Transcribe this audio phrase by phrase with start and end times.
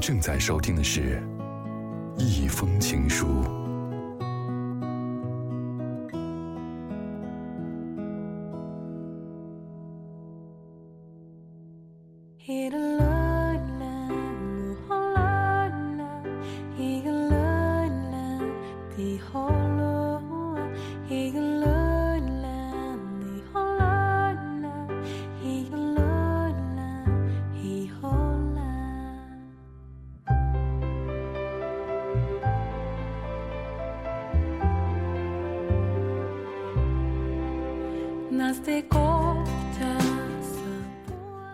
[0.00, 1.22] 正在收听的是
[2.22, 3.26] 《一封情书》。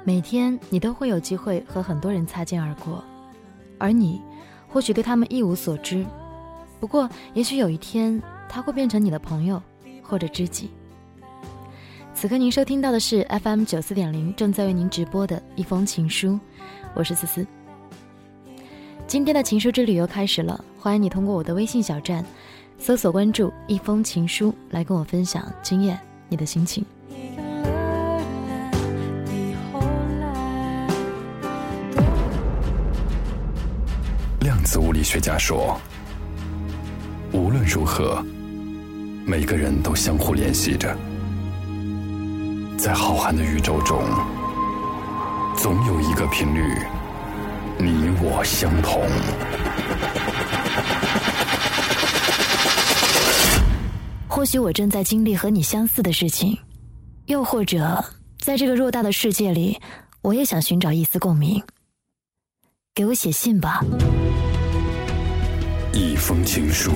[0.04, 3.02] 每天你都会有机会和很多人擦肩而过，
[3.76, 4.22] 而你
[4.68, 6.06] 或许对他们一无所知。
[6.78, 9.60] 不过，也许有一天他会变成你的朋友
[10.02, 10.70] 或者知己。
[12.14, 16.38] 此刻您收听到的是 FM 九四点零，正在为您直播的一封情书，
[16.94, 17.46] 我是思思。
[19.06, 22.24] 今天的情书之旅又开始了，欢迎你通过我的微信小站
[22.78, 26.84] 搜索关注“一封情书”来跟我分享经验，你的心情。
[34.40, 35.80] 量子物理学家说
[37.32, 38.24] ：“无论如何，
[39.24, 40.96] 每个人都相互联系着，
[42.78, 44.02] 在浩瀚的宇宙中，
[45.56, 46.60] 总有一个频率，
[47.78, 49.02] 你我相同。
[54.36, 56.58] 或许我正在经历和你相似的事情，
[57.24, 58.04] 又或者，
[58.38, 59.80] 在这个偌大的世界里，
[60.20, 61.62] 我也想寻找一丝共鸣。
[62.94, 63.80] 给我写信吧。”
[65.94, 66.92] 一封情书，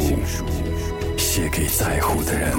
[1.17, 2.59] 写给在乎的人。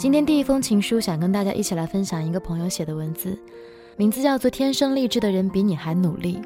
[0.00, 3.38] 今天第一封情书，想跟大家一起来分享一个朋友写的文字，
[3.98, 6.38] 名字叫做《天生丽质的人比你还努力》。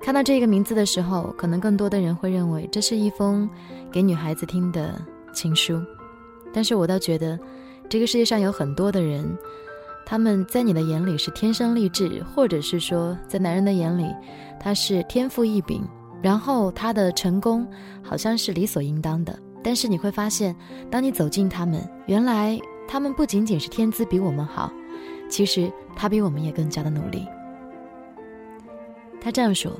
[0.00, 3.50] 看到这个名字的时候，可能更多的人会认为这是一封
[3.90, 4.94] 给女孩子听的
[5.34, 5.82] 情书。
[6.54, 7.36] 但是我倒觉得，
[7.88, 9.36] 这个世界上有很多的人，
[10.06, 14.06] 他们在你的眼里是天生丽质，或者是说在男人的眼里，
[14.60, 15.82] 他是天赋异禀，
[16.22, 17.66] 然后他的成功
[18.04, 19.36] 好像是理所应当的。
[19.62, 20.54] 但是你会发现，
[20.90, 24.72] 当你走近他们，原来他们不仅仅是天资比我们好，
[25.28, 27.26] 其实他比我们也更加的努力。
[29.20, 29.72] 他这样说：“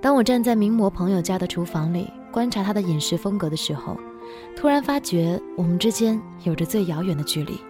[0.00, 3.96] 当我站在名模朋友家的厨房里观察他的饮食风格的时候。”
[4.56, 7.60] 突然发觉我们之间有着最遥远的距离。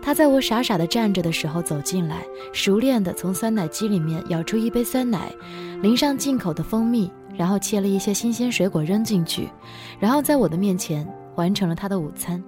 [0.00, 5.32] 他在我傻傻的站着的时候走进来，熟练的从酸奶机里面舀出一杯酸奶，
[5.82, 9.48] 淋上进口的蜂蜜，然后切了一些新鲜水果扔进去，
[9.98, 11.06] 然后在我的面前
[11.36, 12.42] 完成了他的午餐。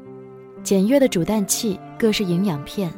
[0.62, 2.92] 简约的煮蛋器，各式营养片，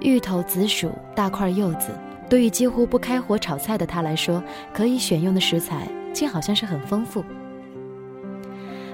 [0.00, 1.90] 芋头、紫薯、大块柚子，
[2.28, 7.24] 对于几乎不开火炒菜的他来说，可以选用的食材竟好像是很丰富。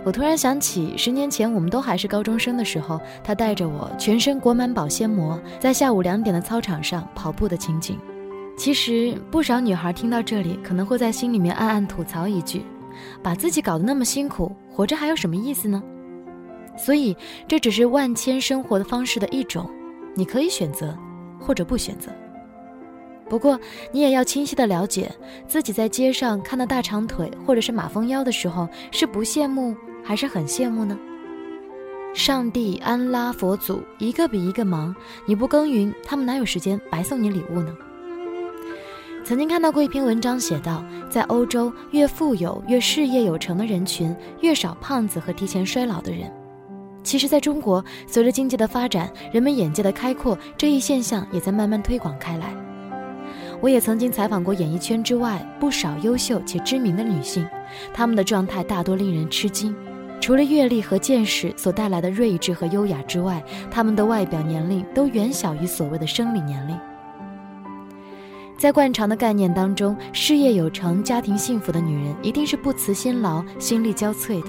[0.04, 7.98] 我突然想起，十年前我们都还是高中生的时候，他带着我全身裹满保鲜膜，在下午两点的操场上跑步的情景。
[8.58, 12.62] 其实，不少女孩听到这里，可能会在心里面暗暗吐槽一句
[13.22, 15.80] ：“把自己搞得那么辛苦，活着还有什么意思呢？”
[16.76, 19.70] 所以，这只是万千生活的方式的一种，
[20.12, 20.98] 你可以选择，
[21.38, 22.10] 或者不选择。
[23.28, 23.58] 不过，
[23.92, 25.08] 你也要清晰的了解，
[25.46, 29.74] 自己在街上看到大长腿或者是马蜂腰的时候，是不羡慕。
[30.02, 30.98] 还是很羡慕呢。
[32.14, 34.94] 上帝、安拉、佛祖，一个比一个忙，
[35.26, 37.76] 你不耕耘，他们哪有时间白送你礼物呢？
[39.28, 46.32] 曾经看到过一篇文章，写道，在欧洲，越富有、越事业有成的人群，越少胖子和提前衰老的人。
[47.02, 52.54] 其实，在中国，随着经济的发展，人们眼界的开阔，这一现象也在慢慢推广开来。
[53.60, 57.46] 我也曾经采访过演艺圈之外不少优秀且知名的女性，
[57.92, 59.76] 她们的状态大多令人吃惊。
[60.22, 66.74] 除了阅历和见识所带来的睿智和优雅之外，她们的外表年龄都远小于所谓的生理年龄。
[68.58, 74.48] 在惯常的概念当中，事业有成、家庭幸福的女人一定是不辞辛劳、心力交瘁的，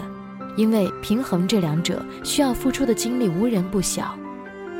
[0.57, 4.17] 因为平衡这两者需要付出的精力无人不晓。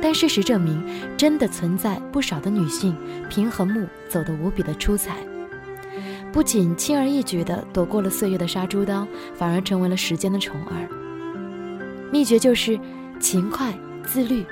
[0.02, 0.84] 但事实证明，
[1.16, 2.96] 真的存在不少的女性
[3.28, 5.18] 平衡木走得无比的出彩。
[6.32, 10.88] 不仅轻而易举地躲过了岁月的杀猪刀，反而成为了时间的宠儿。
[12.10, 12.76] 秘诀就是
[13.20, 13.72] 勤快、
[14.02, 14.44] 自律，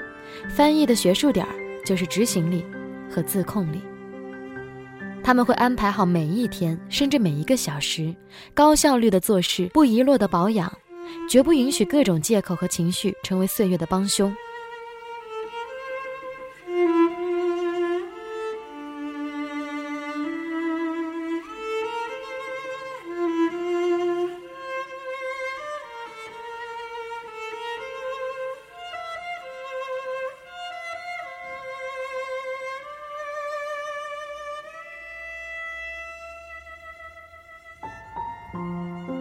[0.54, 1.52] 翻译的学术点儿
[1.84, 2.64] 就是执行力
[3.10, 3.80] 和自控力。
[5.22, 8.14] 他们会安排好每一天，甚至每一个小时，
[8.54, 10.72] 高效率的做事，不遗落的保养，
[11.28, 14.34] 绝不允许各种借口和情绪成为岁月的帮凶。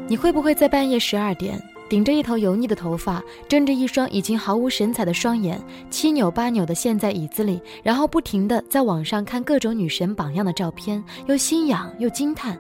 [0.10, 12.58] 你会不会在半夜十二点，顶着一头油腻的头发，睁着一双已经毫无神采的双眼，七扭八扭地陷在椅子里，然后不停地在网上看各种女神榜样的照片，又心痒又惊叹，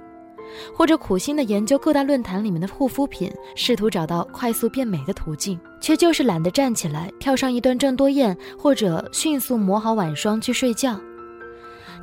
[0.76, 11.00] 或者苦心地研究各大论坛里面的护肤品，试图找到快速变美的途径，却就是懒得站起来跳上一段郑多燕，或者迅速抹好晚霜去睡觉。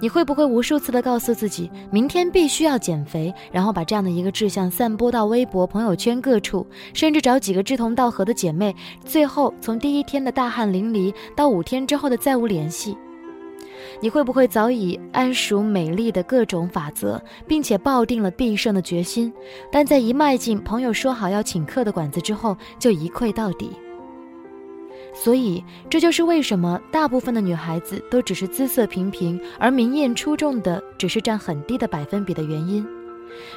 [0.01, 8.75] 你会不会无数次的告诉自己，明天必须要减肥，然后把这样的一个志向散播到微博、朋友圈各处，甚至找几个志同道合的姐妹，
[9.05, 12.97] 最后从第一天的大汗淋漓到五天之后的再无联系？
[14.01, 19.33] 你会不会早已谙熟美丽的各种法则，并且抱定了必胜的决心，
[19.71, 23.71] 但在一迈进朋友说好要请客的馆子之后，就一溃到底？
[25.15, 32.85] 所以，这就是为什么大部分的女孩子都只是姿色平平，而明艳出众的只是占很低的百分比的原因。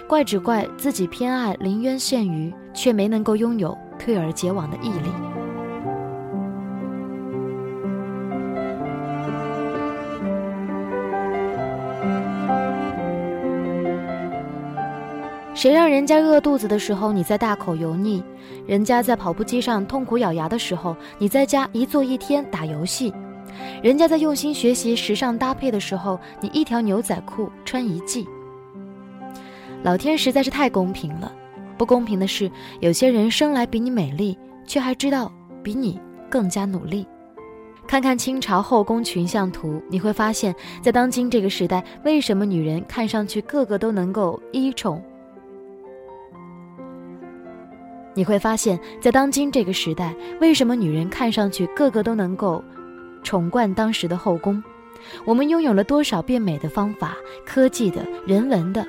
[0.07, 5.37] 怪只怪自己偏爱临渊羡鱼，却没能够拥有退而结网的毅力。
[15.57, 18.24] 谁让人家饿肚子的时候你在大口油腻，
[18.68, 23.12] 人家在跑步机上痛苦咬牙的时候你在家一坐一天打游戏，
[23.81, 28.27] 人家在用心学习时尚搭配的时候你一条牛仔裤穿一季。
[29.81, 31.33] 老天实在是太公平了，
[31.75, 34.38] 不公平的是有些人生来比你美丽，
[34.68, 35.31] 却还知道
[35.63, 36.00] 比你
[36.30, 37.03] 更加努力。
[37.88, 40.53] 看看清朝后宫群像图，你会发现
[40.83, 45.01] 在当今这个时代，为什么女人看上去个个都能够一宠？
[48.18, 50.12] 你会发现在当今这个时代，
[50.42, 52.64] 为什么女人看上去个个都能够
[53.22, 54.64] 宠冠当时的后宫？
[55.24, 57.16] 我们拥有了多少变美的方法，
[57.46, 58.84] 科技的、人文的？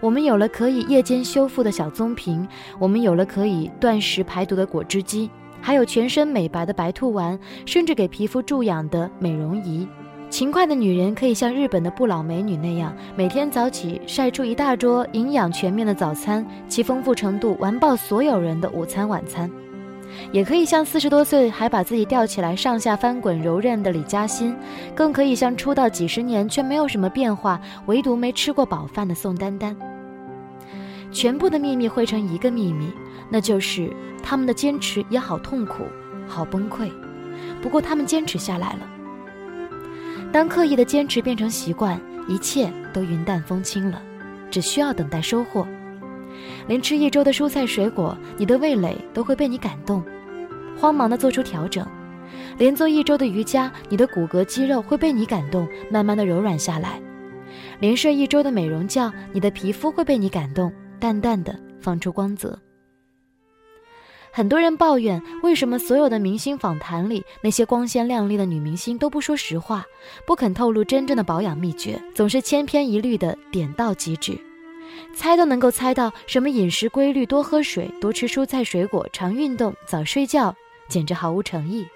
[0.00, 2.48] 我们有了可以夜间修复的小棕瓶，
[2.78, 5.28] 我们有了可以断食排毒的果汁机，
[5.60, 9.86] 还有全身美白的白兔丸，甚至给皮肤注氧的美容仪。
[10.30, 19.50] 勤快的女人可以像日本的不老美女那样，每天早起晒出一大桌营养全面的早餐，其丰富程度完爆所有人的午餐晚餐；
[20.30, 24.56] 也可以像四十多岁还把自己吊起来上下翻滚柔韧的李嘉欣，
[24.94, 29.76] 更可以像出道几十年却没有什么变化，唯独没吃过饱饭的宋丹丹。
[31.10, 32.88] 全部的秘密汇成一个秘密，
[33.28, 33.92] 那就是
[34.22, 35.82] 他们的坚持也好痛苦，
[36.28, 36.88] 好崩溃，
[37.60, 38.88] 不过他们坚持下来了。
[40.32, 44.00] 当刻意的坚持变成习惯，一切都云淡风轻了，
[44.50, 45.66] 只需要等待收获。
[46.68, 50.02] 连吃一周的蔬菜水果，你的味蕾都会被你感动，
[50.78, 51.84] 慌忙的做出调整；
[52.56, 57.00] 连做一周的瑜伽，你的骨骼肌肉会被你感动，慢慢的柔软下来；
[57.80, 62.56] 连睡一周的美容觉，你的皮肤会被你感动，淡淡的放出光泽。
[64.40, 69.84] 很多人抱怨，为什么所有的明星访谈里，那些光鲜亮丽的女明星都不说实话，
[70.26, 74.40] 不肯透露真正的保养秘诀，总是千篇一律的点到即止，
[75.14, 80.56] 猜都能够猜到什么饮食规律，多喝水，多吃蔬菜水果，常运动，早睡觉，
[80.88, 81.86] 简直毫无诚意。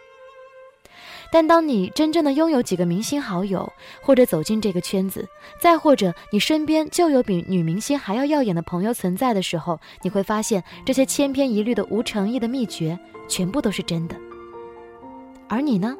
[1.34, 14.14] 但当你真正的拥有几个明星好友，或者走进这个圈子，再或者你身边就有比女明星还要耀眼的朋友存在的时候，你会发现这些千篇一律的无诚意的秘诀，全部都是真的。
[15.48, 15.96] 而你呢，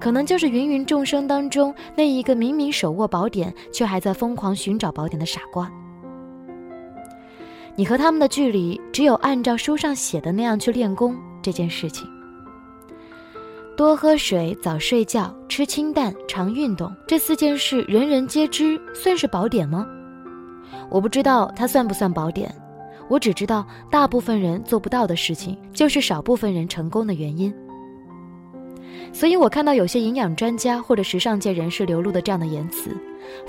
[0.00, 5.70] 可能就是芸芸众生当中那一个明明手握宝典，却还在疯狂寻找宝典的傻瓜。
[7.76, 12.04] 你和他们的距离，只有按照书上写的那样去练功这件事情。
[13.82, 19.84] 多喝水，早睡觉，吃清淡，常运动，这四件事人人皆知，算是宝典吗？
[20.88, 22.54] 我不知道它算不算宝典，
[23.08, 27.52] 我只知道大部分人做不到的事情，就是少部分人成功的原因。
[29.12, 32.96] 所以我看到有些营养专家或者时尚界人士流露的这样的言辞，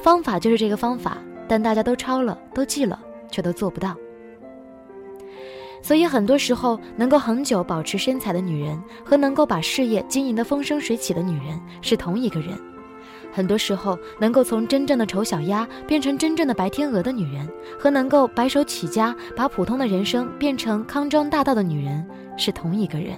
[0.02, 3.00] 方法就是这个方法，但大家都抄了，都记了，
[3.30, 3.96] 却都做不到。
[5.84, 12.58] 所以很多时候，能够恒久保持身材的女人和能够把事业经营得风生水起的女人是同一个人。
[13.34, 17.46] 很多时候，能够从真正的丑小鸭变成真正的白天鹅的女人，
[17.78, 23.18] 和能够白手起家把普通的人生变成康庄大道的女人，是同一个人。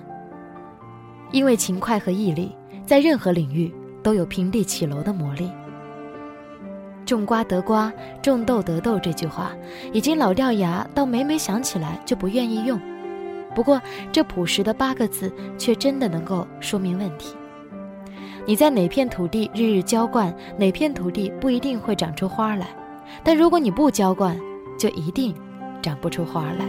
[1.32, 5.52] 因为勤快和毅力，在任何领域都有平地起楼的魔力。
[7.06, 9.52] 种瓜得瓜，种豆得豆这句话
[9.94, 12.80] 已经老掉牙，到每每想起来就不愿意用。
[13.54, 13.82] 不过，
[14.12, 17.36] 这朴实的八个字却真的能够说明问题。
[18.46, 22.66] 你在哪片土地日日浇灌，哪片土地不一定会长出花来；
[23.24, 24.38] 但如果你不浇灌，
[24.78, 25.34] 就一定
[25.82, 26.66] 长不出花来。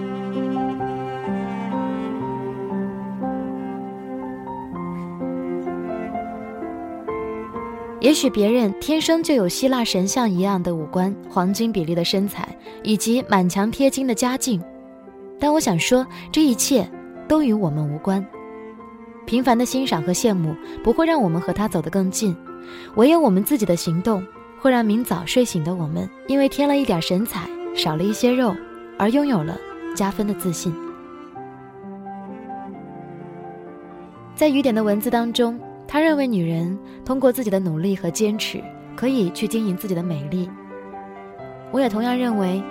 [8.06, 12.48] 也许别人天生就有希腊神像一样的五官、黄金比例的身材
[12.84, 14.62] 以及满墙贴金的家境，
[15.40, 16.88] 但我想说，这一切
[17.26, 18.24] 都与我们无关。
[19.26, 22.32] 平凡的欣赏和羡慕不会让我们和他走得更近，
[22.94, 24.24] 唯有我们自己的行动
[24.60, 27.40] 会让明早睡醒的我们，因为添了一点神采，
[27.74, 28.54] 少了一些肉，
[28.96, 29.58] 而拥有了
[29.96, 30.72] 加分的自信。
[34.36, 35.58] 在雨点的文字当中，
[35.88, 38.62] 他认为女人通过自己的努力和坚持，
[38.96, 40.50] 可以去经营自己的美丽。
[41.70, 42.62] 我也同样认为，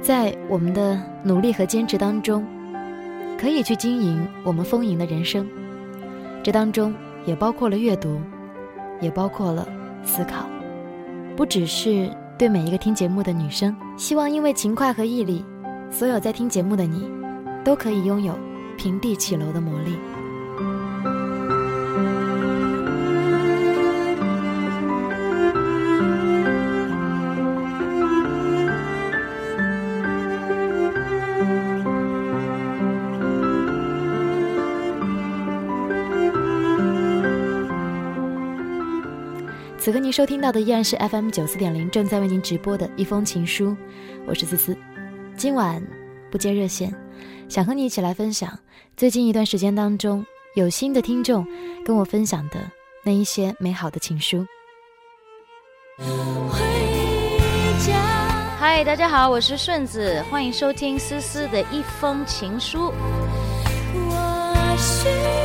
[0.00, 2.44] 在我们的努力和坚持当中，
[3.38, 5.46] 可以去经营我们丰盈的人生。
[6.42, 8.20] 这当中也包括了阅读，
[9.00, 9.66] 也包括了
[10.04, 10.46] 思考，
[11.36, 13.74] 不只是对每一个听节目的女生。
[13.96, 15.44] 希望因为勤快和毅力，
[15.90, 17.08] 所有在听节目的你，
[17.64, 18.36] 都可以拥有
[18.76, 19.96] 平地起楼的魔力。
[39.92, 43.76] 此刻您收听到的依然是 FM 九四点零，正在为您直播的一封情书，
[44.26, 44.74] 我是思思。
[45.36, 45.86] 今晚
[46.30, 46.90] 不接热线，
[47.46, 48.58] 想和你一起来分享
[48.96, 51.46] 最近一段时间当中有新的听众
[51.84, 52.58] 跟我分享的
[53.04, 54.46] 那一些美好的情书。
[58.58, 62.90] 嗨，大家好，我是顺子，欢迎收听思思的一封情书。
[64.08, 65.41] 我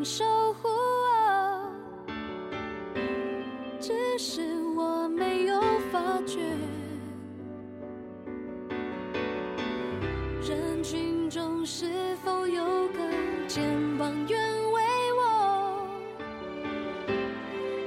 [0.00, 1.70] 请守护我，
[3.78, 4.40] 只是
[4.74, 5.60] 我没有
[5.92, 6.38] 发觉
[10.48, 12.98] 人群中是否有个
[13.46, 13.62] 肩
[13.98, 14.40] 膀愿
[14.72, 14.82] 为
[15.18, 15.86] 我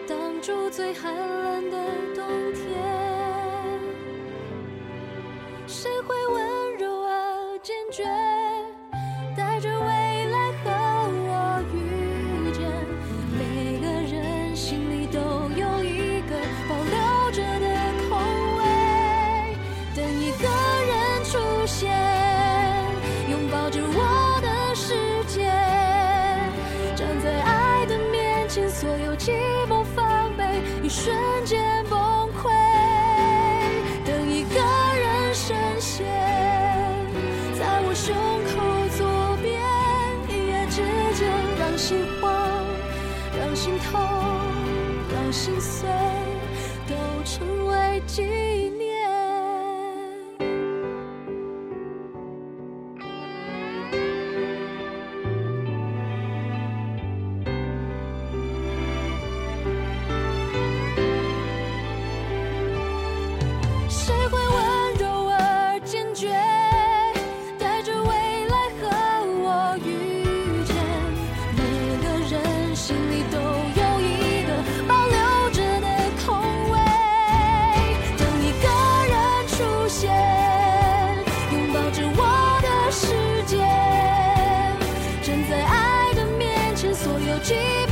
[0.08, 1.78] 挡住最寒冷的
[2.14, 2.73] 冬天。
[87.44, 87.83] 去